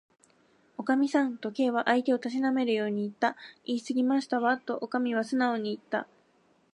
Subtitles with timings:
[0.79, 3.37] 「おかみさん」と、Ｋ は相手をたしなめるようにいった。
[3.65, 6.07] 「いいすぎましたわ」と、おかみはすなおにいった。